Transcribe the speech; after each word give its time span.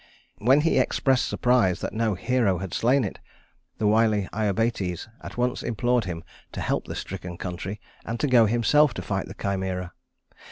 When 0.39 0.61
he 0.61 0.79
expressed 0.79 1.27
surprise 1.27 1.79
that 1.81 1.93
no 1.93 2.15
hero 2.15 2.57
had 2.57 2.73
slain 2.73 3.03
it, 3.03 3.19
the 3.77 3.85
wily 3.85 4.27
Iobates 4.33 5.07
at 5.21 5.37
once 5.37 5.61
implored 5.61 6.05
him 6.05 6.23
to 6.53 6.61
help 6.61 6.85
the 6.85 6.95
stricken 6.95 7.37
country 7.37 7.79
and 8.03 8.19
to 8.19 8.25
go 8.25 8.47
himself 8.47 8.95
to 8.95 9.03
fight 9.03 9.27
the 9.27 9.35
Chimæra. 9.35 9.91